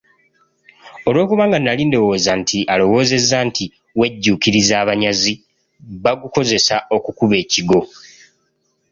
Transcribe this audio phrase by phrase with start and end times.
[1.07, 3.63] Olwokubanga nali ndowooza nti alowoozezza nti
[3.99, 5.33] wejjuukiriza abanyazi
[6.03, 7.79] bagukozesa okukuba ekigo.